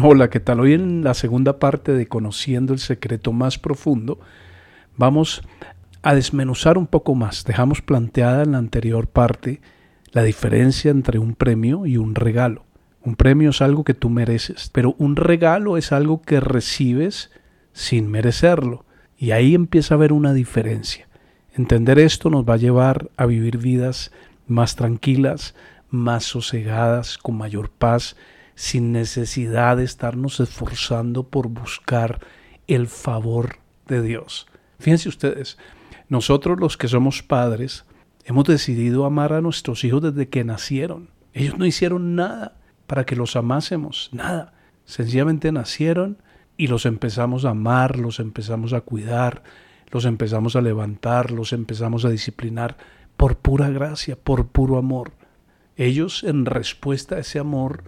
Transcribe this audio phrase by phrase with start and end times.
[0.00, 0.60] Hola, ¿qué tal?
[0.60, 4.20] Hoy en la segunda parte de Conociendo el Secreto Más Profundo
[4.96, 5.42] vamos
[6.02, 7.44] a desmenuzar un poco más.
[7.44, 9.60] Dejamos planteada en la anterior parte
[10.12, 12.64] la diferencia entre un premio y un regalo.
[13.02, 17.32] Un premio es algo que tú mereces, pero un regalo es algo que recibes
[17.72, 18.84] sin merecerlo.
[19.16, 21.08] Y ahí empieza a haber una diferencia.
[21.56, 24.12] Entender esto nos va a llevar a vivir vidas
[24.46, 25.56] más tranquilas,
[25.90, 28.14] más sosegadas, con mayor paz,
[28.58, 32.18] sin necesidad de estarnos esforzando por buscar
[32.66, 34.48] el favor de Dios.
[34.80, 35.58] Fíjense ustedes,
[36.08, 37.84] nosotros los que somos padres
[38.24, 41.08] hemos decidido amar a nuestros hijos desde que nacieron.
[41.34, 42.56] Ellos no hicieron nada
[42.88, 44.54] para que los amásemos, nada.
[44.86, 46.18] Sencillamente nacieron
[46.56, 49.44] y los empezamos a amar, los empezamos a cuidar,
[49.92, 52.76] los empezamos a levantar, los empezamos a disciplinar
[53.16, 55.12] por pura gracia, por puro amor.
[55.76, 57.84] Ellos en respuesta a ese amor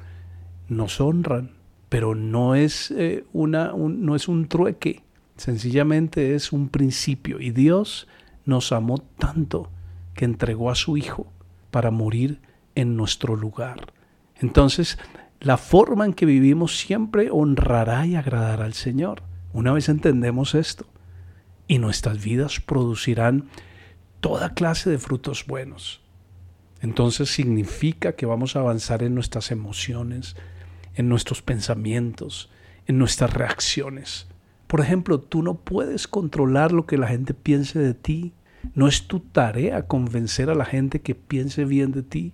[0.70, 1.50] nos honran,
[1.88, 5.02] pero no es, eh, una, no es un trueque,
[5.36, 7.40] sencillamente es un principio.
[7.40, 8.08] Y Dios
[8.46, 9.68] nos amó tanto
[10.14, 11.26] que entregó a su Hijo
[11.70, 12.40] para morir
[12.74, 13.92] en nuestro lugar.
[14.36, 14.98] Entonces,
[15.40, 19.22] la forma en que vivimos siempre honrará y agradará al Señor.
[19.52, 20.86] Una vez entendemos esto,
[21.66, 23.48] y nuestras vidas producirán
[24.20, 26.00] toda clase de frutos buenos.
[26.80, 30.36] Entonces significa que vamos a avanzar en nuestras emociones,
[30.94, 32.50] en nuestros pensamientos,
[32.86, 34.26] en nuestras reacciones.
[34.66, 38.32] Por ejemplo, tú no puedes controlar lo que la gente piense de ti.
[38.74, 42.32] No es tu tarea convencer a la gente que piense bien de ti,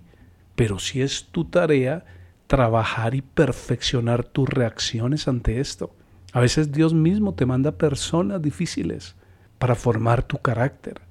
[0.55, 2.05] pero sí es tu tarea
[2.47, 5.93] trabajar y perfeccionar tus reacciones ante esto.
[6.33, 9.15] A veces Dios mismo te manda personas difíciles
[9.57, 11.01] para formar tu carácter.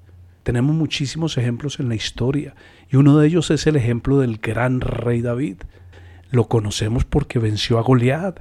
[0.42, 2.54] Tenemos muchísimos ejemplos en la historia
[2.90, 5.58] y uno de ellos es el ejemplo del gran rey David.
[6.30, 8.40] Lo conocemos porque venció a Goliat,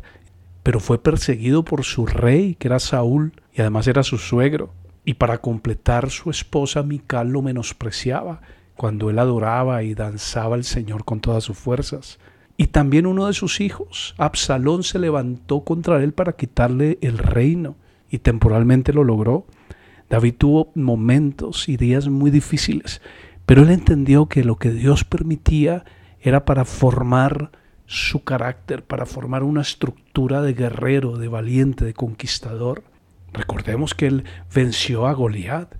[0.63, 4.73] pero fue perseguido por su rey, que era Saúl, y además era su suegro.
[5.03, 8.41] Y para completar, su esposa Mical lo menospreciaba
[8.75, 12.19] cuando él adoraba y danzaba al Señor con todas sus fuerzas.
[12.57, 17.75] Y también uno de sus hijos, Absalón, se levantó contra él para quitarle el reino
[18.09, 19.45] y temporalmente lo logró.
[20.09, 23.01] David tuvo momentos y días muy difíciles,
[23.45, 25.83] pero él entendió que lo que Dios permitía
[26.21, 27.51] era para formar
[27.87, 32.83] su carácter, para formar una estructura de guerrero, de valiente, de conquistador.
[33.33, 34.23] Recordemos que él
[34.53, 35.75] venció a Goliat,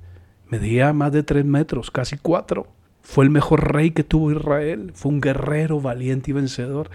[0.48, 2.68] medía más de tres metros, casi cuatro.
[3.02, 6.90] Fue el mejor rey que tuvo Israel, fue un guerrero valiente y vencedor.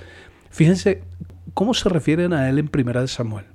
[0.50, 1.02] Fíjense
[1.54, 3.46] cómo se refieren a él en Primera de Samuel.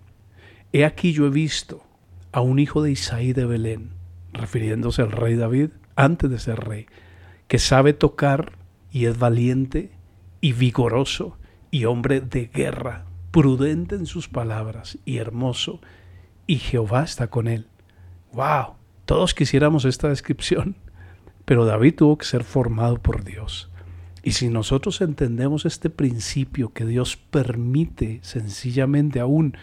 [0.74, 1.84] He aquí yo he visto
[2.32, 3.92] a un hijo de Isaí de Belén,
[4.34, 6.88] refiriéndose al rey David antes de ser rey,
[7.48, 8.54] que sabe tocar
[8.92, 9.92] y es valiente
[10.42, 11.38] y vigoroso
[11.76, 15.82] y hombre de guerra, prudente en sus palabras y hermoso,
[16.48, 17.68] y Jehová está con él.
[18.32, 18.76] ¡Wow!
[19.04, 20.78] Todos quisiéramos esta descripción,
[21.44, 23.70] pero David tuvo que ser formado por Dios.
[24.24, 29.58] Y si nosotros entendemos este principio que Dios permite sencillamente aún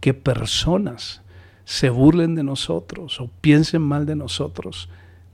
[0.00, 1.22] que personas
[1.64, 4.88] se burlen de nosotros o piensen mal de nosotros.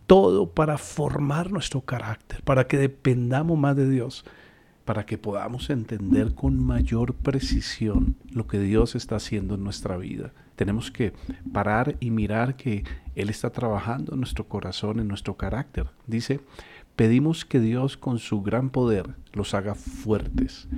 [0.06, 4.26] Todo para formar nuestro carácter, para que dependamos más de Dios,
[4.88, 10.32] para que podamos entender con mayor precisión lo que Dios está haciendo en nuestra vida.
[10.56, 11.12] Tenemos que
[11.52, 12.84] parar y mirar que
[13.14, 15.90] Él está trabajando en nuestro corazón, en nuestro carácter.
[16.06, 16.40] Dice,
[16.96, 20.68] pedimos que Dios con su gran poder los haga fuertes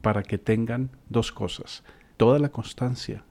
[0.00, 1.84] para que tengan dos cosas,
[2.16, 3.24] toda la constancia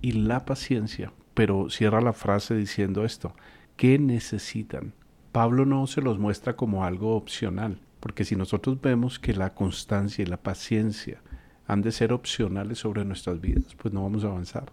[0.00, 1.12] y la paciencia.
[1.34, 3.34] Pero cierra la frase diciendo esto,
[3.76, 4.94] ¿qué necesitan?
[5.32, 10.22] Pablo no se los muestra como algo opcional, porque si nosotros vemos que la constancia
[10.22, 11.20] y la paciencia
[11.66, 14.70] han de ser opcionales sobre nuestras vidas, pues no vamos a avanzar.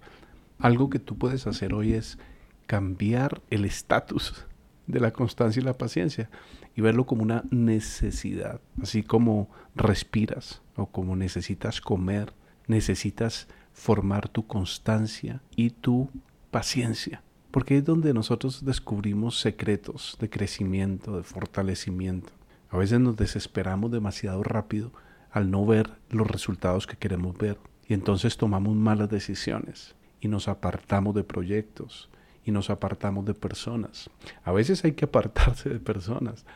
[0.59, 2.19] Algo que tú puedes hacer hoy es
[2.67, 4.45] cambiar el estatus
[4.85, 6.29] de la constancia y la paciencia
[6.75, 12.33] y verlo como una necesidad, así como respiras o como necesitas comer,
[12.67, 16.07] necesitas formar tu constancia y tu
[16.51, 22.31] paciencia, porque es donde nosotros descubrimos secretos de crecimiento, de fortalecimiento.
[22.73, 24.91] A veces nos desesperamos demasiado rápido
[25.29, 30.47] al no ver los resultados que queremos ver y entonces tomamos malas decisiones y nos
[30.47, 32.09] apartamos de proyectos
[32.43, 34.09] y nos apartamos de personas.
[34.43, 36.47] A veces hay que apartarse de personas,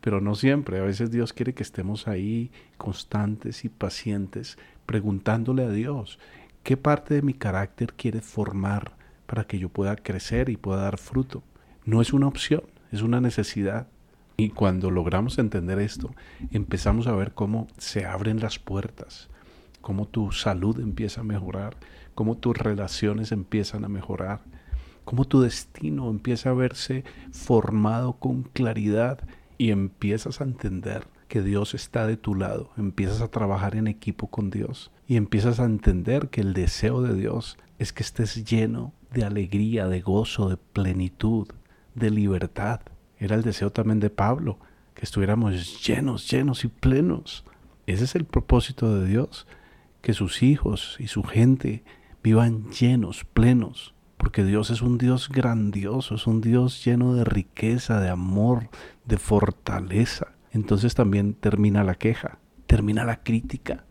[0.00, 0.78] pero no siempre.
[0.78, 4.56] A veces Dios quiere que estemos ahí constantes y pacientes,
[4.86, 6.18] preguntándole a Dios,
[6.62, 8.92] ¿Qué parte de mi carácter quiere formar
[9.26, 11.42] para que yo pueda crecer y pueda dar fruto?
[11.84, 13.86] No es una opción, es una necesidad.
[14.38, 16.14] Y cuando logramos entender esto,
[16.52, 19.28] empezamos a ver cómo se abren las puertas
[19.88, 21.76] cómo tu salud empieza a mejorar,
[22.14, 24.40] cómo tus relaciones empiezan a mejorar,
[25.04, 29.20] cómo tu destino empieza a verse formado con claridad
[29.56, 34.28] y empiezas a entender que Dios está de tu lado, empiezas a trabajar en equipo
[34.28, 38.92] con Dios y empiezas a entender que el deseo de Dios es que estés lleno
[39.12, 41.48] de alegría, de gozo, de plenitud,
[41.94, 42.80] de libertad.
[43.18, 44.58] Era el deseo también de Pablo,
[44.94, 47.44] que estuviéramos llenos, llenos y plenos.
[47.86, 49.46] Ese es el propósito de Dios,
[50.00, 51.84] que sus hijos y su gente
[52.22, 58.00] vivan llenos, plenos, porque Dios es un Dios grandioso, es un Dios lleno de riqueza,
[58.00, 58.68] de amor,
[59.04, 60.32] de fortaleza.
[60.52, 63.84] Entonces también termina la queja, termina la crítica.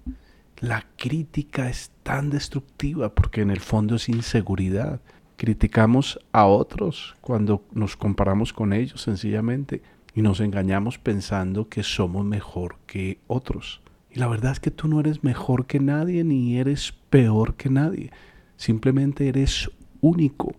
[0.59, 5.01] La crítica es tan destructiva porque en el fondo es inseguridad.
[5.37, 9.83] Criticamos a otros cuando nos comparamos con ellos sencillamente
[10.15, 13.81] y nos engañamos pensando que somos mejor que otros.
[14.09, 17.69] Y la verdad es que tú no eres mejor que nadie ni eres peor que
[17.69, 18.09] nadie.
[18.55, 19.69] Simplemente eres
[20.01, 20.55] único.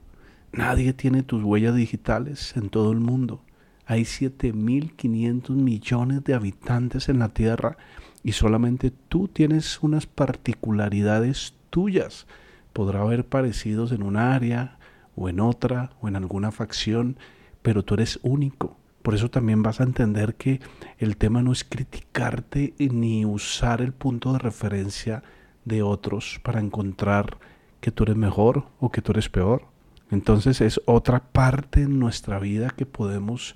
[0.53, 3.43] Nadie tiene tus huellas digitales en todo el mundo.
[3.85, 7.77] Hay 7.500 millones de habitantes en la Tierra
[8.23, 12.29] y solamente tú tienes unas particularidades tuyas
[12.73, 14.79] podrá haber parecidos en un área
[15.17, 17.19] o en otra o en alguna facción,
[17.62, 18.76] pero tú eres único.
[19.03, 20.61] Por eso también vas a entender que
[20.99, 25.23] el tema no es criticarte ni usar el punto de referencia
[25.65, 27.38] de otros para encontrar
[27.81, 29.67] que tú eres mejor o que tú eres peor.
[30.11, 33.55] Entonces es otra parte en nuestra vida que podemos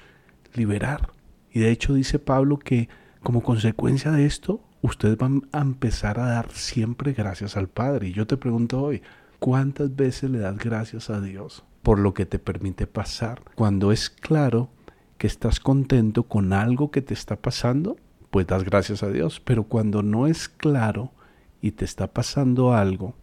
[0.55, 1.11] liberar.
[1.51, 2.89] Y de hecho dice Pablo que
[3.23, 8.09] como consecuencia de esto, ustedes van a empezar a dar siempre gracias al Padre.
[8.09, 9.03] Y yo te pregunto hoy,
[9.39, 13.43] ¿cuántas veces le das gracias a Dios por lo que te permite pasar?
[13.55, 14.69] Cuando es claro
[15.17, 17.97] que estás contento con algo que te está pasando,
[18.31, 19.41] pues das gracias a Dios.
[19.41, 21.13] Pero cuando no es claro
[21.61, 23.15] y te está pasando algo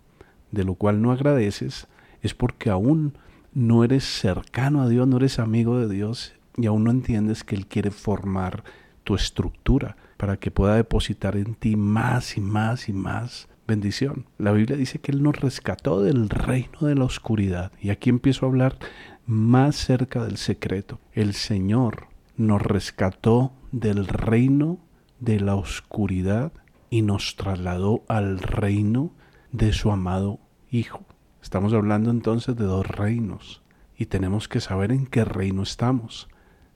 [0.51, 1.87] de lo cual no agradeces,
[2.21, 3.17] es porque aún
[3.53, 7.55] no eres cercano a Dios, no eres amigo de Dios y aún no entiendes que
[7.55, 8.63] Él quiere formar
[9.03, 14.25] tu estructura para que pueda depositar en ti más y más y más bendición.
[14.37, 17.71] La Biblia dice que Él nos rescató del reino de la oscuridad.
[17.81, 18.77] Y aquí empiezo a hablar
[19.25, 20.99] más cerca del secreto.
[21.13, 24.79] El Señor nos rescató del reino
[25.21, 26.51] de la oscuridad
[26.89, 29.13] y nos trasladó al reino
[29.53, 30.39] de su amado
[30.69, 31.05] Hijo.
[31.41, 33.61] Estamos hablando entonces de dos reinos
[33.97, 36.27] y tenemos que saber en qué reino estamos.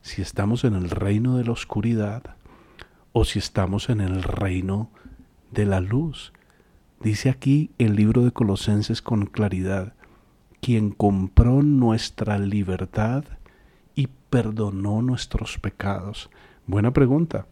[0.02, 2.38] Si estamos en el reino de la oscuridad
[3.14, 4.90] o si estamos en el reino
[5.52, 6.34] de la luz.
[7.00, 9.94] Dice aquí el libro de Colosenses con claridad,
[10.62, 13.24] quien compró nuestra libertad
[13.94, 16.32] y perdonó nuestros pecados.
[16.66, 17.46] Buena pregunta,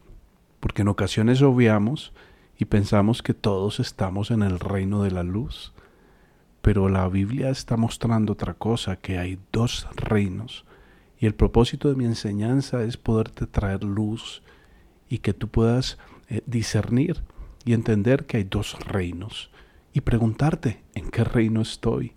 [0.58, 2.12] porque en ocasiones obviamos
[2.58, 5.72] y pensamos que todos estamos en el reino de la luz.
[6.60, 10.64] Pero la Biblia está mostrando otra cosa, que hay dos reinos.
[11.18, 14.42] Y el propósito de mi enseñanza es poderte traer luz
[15.12, 15.98] y que tú puedas
[16.30, 17.22] eh, discernir
[17.66, 19.50] y entender que hay dos reinos
[19.92, 22.14] y preguntarte en qué reino estoy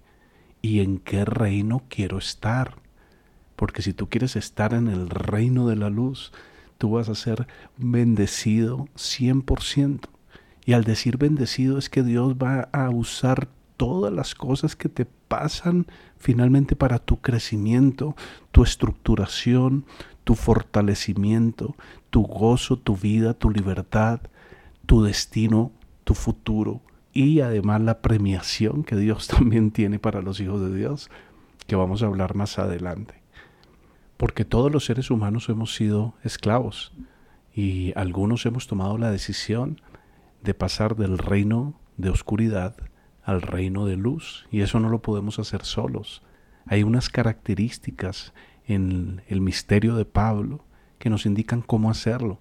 [0.61, 2.77] y en qué reino quiero estar.
[3.57, 6.31] Porque si tú quieres estar en el reino de la luz,
[6.77, 10.07] tú vas a ser bendecido 100%.
[10.63, 15.05] Y al decir bendecido es que Dios va a usar todas las cosas que te
[15.39, 15.85] pasan
[16.17, 18.15] finalmente para tu crecimiento,
[18.53, 19.85] tu estructuración,
[20.23, 21.75] tu fortalecimiento,
[22.09, 24.21] tu gozo, tu vida, tu libertad,
[24.85, 25.73] tu destino,
[26.05, 31.09] tu futuro y además la premiación que Dios también tiene para los hijos de Dios,
[31.67, 33.15] que vamos a hablar más adelante.
[34.15, 36.93] Porque todos los seres humanos hemos sido esclavos
[37.53, 39.81] y algunos hemos tomado la decisión
[40.43, 42.77] de pasar del reino de oscuridad
[43.25, 46.21] al reino de luz y eso no lo podemos hacer solos.
[46.67, 48.33] Hay unas características
[48.67, 50.63] en el misterio de Pablo
[50.99, 52.39] que nos indican cómo hacerlo,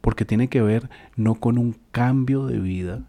[0.00, 3.02] porque tiene que ver no con un cambio de vida,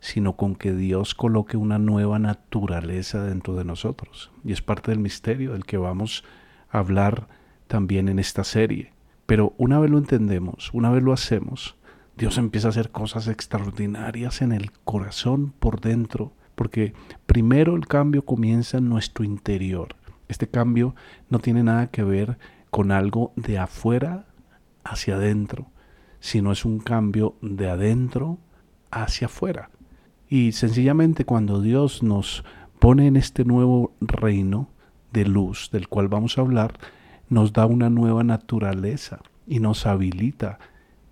[0.00, 4.30] sino con que Dios coloque una nueva naturaleza dentro de nosotros.
[4.44, 6.24] Y es parte del misterio del que vamos
[6.70, 7.28] a hablar
[7.66, 8.92] también en esta serie.
[9.26, 11.76] Pero una vez lo entendemos, una vez lo hacemos,
[12.16, 16.92] Dios empieza a hacer cosas extraordinarias en el corazón por dentro porque
[17.26, 19.94] primero el cambio comienza en nuestro interior.
[20.26, 20.96] Este cambio
[21.30, 22.36] no tiene nada que ver
[22.70, 24.26] con algo de afuera
[24.82, 25.68] hacia adentro,
[26.18, 28.38] sino es un cambio de adentro
[28.90, 29.70] hacia afuera.
[30.28, 32.42] Y sencillamente cuando Dios nos
[32.80, 34.68] pone en este nuevo reino
[35.12, 36.80] de luz del cual vamos a hablar,
[37.28, 40.58] nos da una nueva naturaleza y nos habilita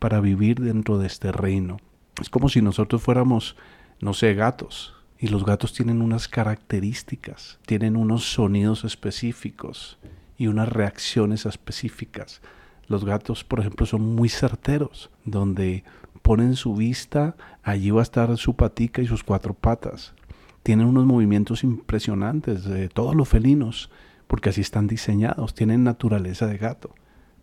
[0.00, 1.76] para vivir dentro de este reino.
[2.21, 3.55] Es como si nosotros fuéramos
[4.00, 4.95] no sé, gatos.
[5.19, 9.99] Y los gatos tienen unas características, tienen unos sonidos específicos
[10.37, 12.43] y unas reacciones específicas.
[12.87, 15.85] Los gatos, por ejemplo, son muy certeros, donde
[16.23, 20.15] ponen su vista, allí va a estar su patica y sus cuatro patas.
[20.63, 23.91] Tienen unos movimientos impresionantes de todos los felinos,
[24.27, 26.95] porque así están diseñados, tienen naturaleza de gato.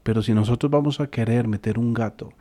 [0.04, 2.34] Pero si nosotros vamos a querer meter un gato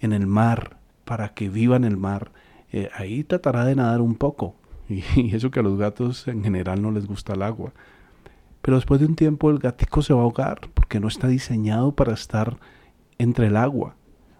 [0.00, 2.32] en el mar para que viva en el mar,
[2.72, 4.54] eh, ahí tratará de nadar un poco.
[5.16, 7.72] Y, eso que a los gatos en general no les gusta el agua.
[8.60, 11.92] Pero después de un tiempo el gatico se va a ahogar porque no está diseñado
[11.92, 12.58] para estar
[13.18, 13.94] entre el agua.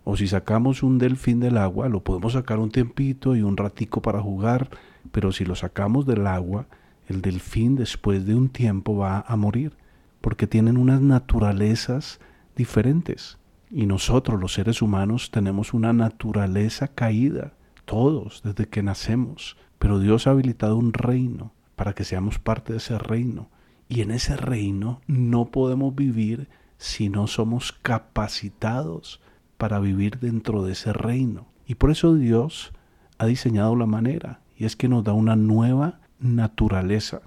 [0.04, 4.02] O si sacamos un delfín del agua, lo podemos sacar un tiempito y un ratico
[4.02, 4.68] para jugar,
[5.12, 6.66] pero si lo sacamos del agua,
[7.06, 9.76] el delfín después de un tiempo va a morir,
[10.20, 12.18] porque tienen unas naturalezas
[12.56, 13.38] diferentes.
[13.70, 17.52] Y nosotros los seres humanos tenemos una naturaleza caída,
[17.84, 19.56] todos, desde que nacemos.
[19.80, 23.48] Pero Dios ha habilitado un reino para que seamos parte de ese reino.
[23.88, 29.20] Y en ese reino no podemos vivir si no somos capacitados
[29.56, 31.46] para vivir dentro de ese reino.
[31.66, 32.72] Y por eso Dios
[33.18, 34.40] ha diseñado la manera.
[34.54, 37.22] Y es que nos da una nueva naturaleza.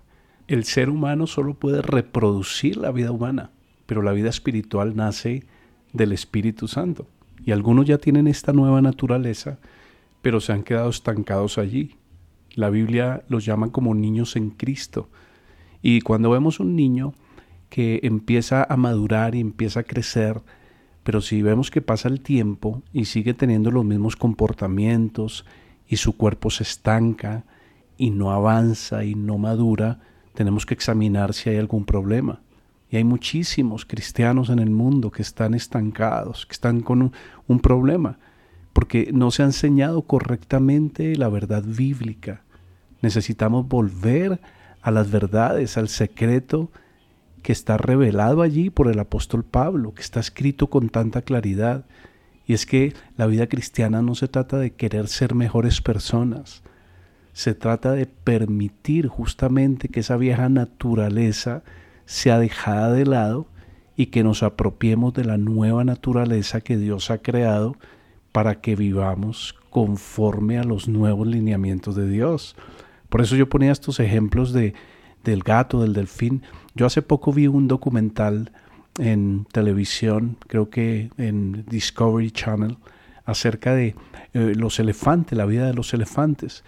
[0.47, 3.49] El ser humano solo puede reproducir la vida humana,
[3.87, 5.43] pero la vida espiritual nace
[5.91, 7.07] del Espíritu Santo.
[7.43, 9.57] Y algunos ya tienen esta nueva naturaleza,
[10.21, 11.95] pero se han quedado estancados allí.
[12.53, 15.09] La Biblia los llama como niños en Cristo.
[15.81, 17.13] Y cuando vemos un niño
[17.69, 20.41] que empieza a madurar y empieza a crecer,
[21.03, 25.45] pero si vemos que pasa el tiempo y sigue teniendo los mismos comportamientos
[25.87, 27.43] y su cuerpo se estanca
[27.97, 29.99] y no avanza y no madura,
[30.33, 32.41] tenemos que examinar si hay algún problema.
[32.89, 37.11] Y hay muchísimos cristianos en el mundo que están estancados, que están con
[37.47, 38.19] un, problema,
[38.83, 42.41] porque no se ha enseñado correctamente la verdad bíblica.
[43.01, 44.41] Necesitamos volver
[44.81, 46.69] a las verdades, al secreto
[47.43, 51.85] que está revelado allí por el apóstol Pablo, que está escrito con tanta claridad.
[52.45, 56.61] Y es que la vida cristiana no se trata de querer ser mejores personas,
[57.31, 61.63] se trata de permitir justamente que esa vieja naturaleza
[62.05, 63.47] sea dejada de lado
[63.95, 67.77] y que nos apropiemos de la nueva naturaleza que Dios ha creado
[68.33, 72.57] para que vivamos conforme a los nuevos lineamientos de Dios.
[73.07, 74.73] Por eso yo ponía estos ejemplos de,
[75.23, 76.43] del gato, del delfín.
[76.75, 78.51] Yo hace poco vi un documental
[78.99, 82.77] en televisión, creo que en Discovery Channel,
[83.25, 83.95] acerca de
[84.33, 86.63] eh, los elefantes, la vida de los elefantes.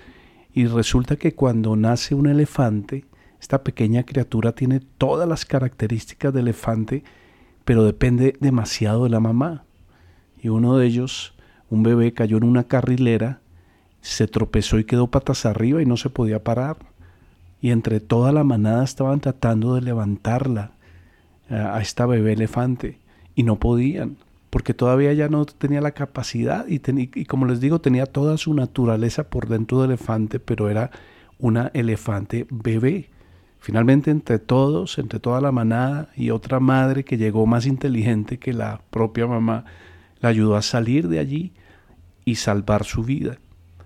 [0.53, 3.05] Y resulta que cuando nace un elefante,
[3.41, 7.03] esta pequeña criatura tiene todas las características de elefante,
[7.65, 9.65] pero depende demasiado de la mamá.
[10.41, 11.34] Y uno de ellos,
[11.69, 13.39] un bebé, cayó en una carrilera,
[14.01, 16.77] se tropezó y quedó patas arriba y no se podía parar.
[17.61, 20.71] Y entre toda la manada estaban tratando de levantarla
[21.49, 22.99] a esta bebé elefante
[23.35, 24.17] y no podían,
[24.49, 26.81] porque todavía ya no tenía la capacidad y,
[27.19, 30.91] y como les digo, tenía toda su naturaleza por dentro del elefante, pero era
[31.39, 33.09] una elefante bebé.
[33.59, 38.53] Finalmente, entre todos, entre toda la manada y otra madre que llegó más inteligente que
[38.53, 39.65] la propia mamá,
[40.25, 41.53] la ayudó a salir de allí
[42.25, 43.37] y salvar su vida.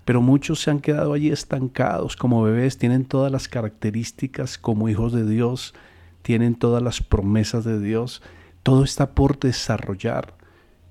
[0.06, 5.12] Pero muchos se han quedado allí estancados como bebés, tienen todas las características como hijos
[5.12, 5.74] de Dios,
[6.22, 8.22] tienen todas las promesas de Dios,
[8.62, 10.34] todo está por desarrollar.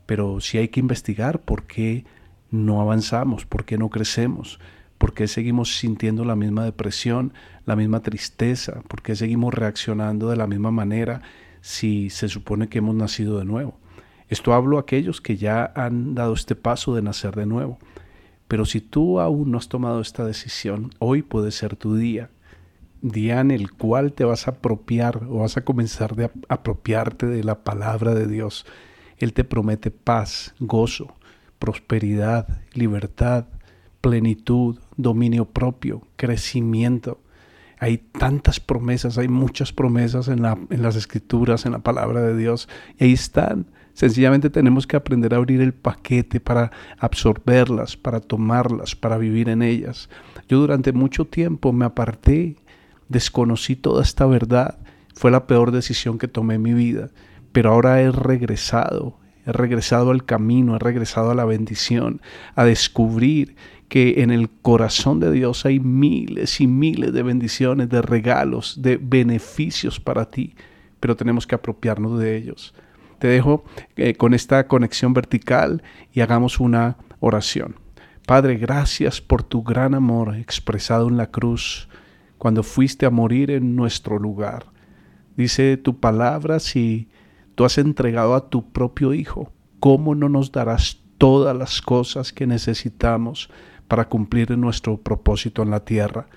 [0.06, 2.06] Pero si hay que investigar por qué
[2.52, 4.60] no avanzamos, por qué no crecemos,
[5.00, 7.32] ¿Por qué seguimos sintiendo la misma depresión,
[7.66, 8.82] la misma tristeza?
[8.90, 11.22] ¿Por qué seguimos reaccionando de la misma manera
[11.62, 13.80] si se supone que hemos nacido de nuevo?
[14.30, 17.80] Esto hablo a aquellos que ya han dado este paso de nacer de nuevo.
[18.48, 22.30] Pero si tú aún no has tomado esta decisión, hoy puede ser tu día.
[23.02, 27.44] Día en el cual te vas a apropiar o vas a comenzar a apropiarte de
[27.44, 28.66] la palabra de Dios.
[29.18, 31.16] Él te promete paz, gozo,
[31.60, 33.46] prosperidad, libertad,
[34.02, 37.20] plenitud, dominio propio, crecimiento.
[37.80, 42.36] Hay tantas promesas, hay muchas promesas en, la, en las escrituras, en la palabra de
[42.36, 42.68] Dios,
[42.98, 43.68] y ahí están.
[43.94, 49.62] Sencillamente tenemos que aprender a abrir el paquete para absorberlas, para tomarlas, para vivir en
[49.62, 50.10] ellas.
[50.48, 52.56] Yo durante mucho tiempo me aparté,
[53.10, 54.80] desconocí toda esta verdad.
[55.14, 57.10] Fue la peor decisión que tomé en mi vida,
[57.52, 62.22] pero ahora he regresado, he regresado al camino, he regresado a la bendición,
[62.56, 63.56] a descubrir
[63.90, 68.98] que en el corazón de Dios hay miles y miles de bendiciones, de regalos, de
[68.98, 70.54] beneficios para ti,
[71.00, 72.74] pero tenemos que apropiarnos de ellos.
[73.20, 73.64] Te dejo
[73.96, 75.84] eh, con esta conexión vertical
[76.14, 77.76] y hagamos una oración.
[78.26, 81.90] Padre, gracias por tu gran amor expresado en la cruz
[82.38, 84.68] cuando fuiste a morir en nuestro lugar.
[85.36, 87.10] Dice tu palabra, si
[87.56, 92.48] tú has entregado a tu propio Hijo, ¿cómo no nos darás todas las cosas que
[92.48, 93.50] necesitamos
[93.88, 96.28] para cumplir nuestro propósito en la tierra?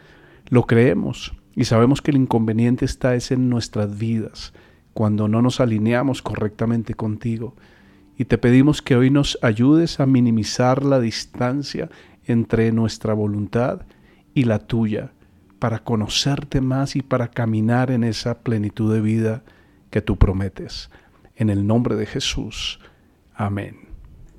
[0.48, 4.52] Lo creemos y sabemos que el inconveniente está es en nuestras vidas,
[4.94, 7.54] cuando no nos alineamos correctamente contigo
[8.16, 11.88] y te pedimos que hoy nos ayudes a minimizar la distancia
[12.26, 13.82] entre nuestra voluntad
[14.34, 15.12] y la tuya,
[15.58, 19.42] para conocerte más y para caminar en esa plenitud de vida
[19.90, 20.90] que tú prometes.
[21.36, 22.80] En el nombre de Jesús.
[23.34, 23.91] Amén.